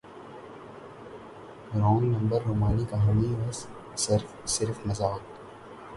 [1.73, 3.51] wrong number رومانوی کہانی یا
[4.45, 5.21] صرف مذاق